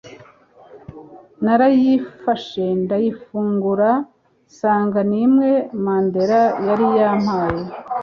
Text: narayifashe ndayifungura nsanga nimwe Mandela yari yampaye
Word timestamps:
narayifashe 1.43 2.63
ndayifungura 2.83 3.89
nsanga 4.49 4.99
nimwe 5.11 5.49
Mandela 5.83 6.41
yari 6.67 6.87
yampaye 6.99 7.63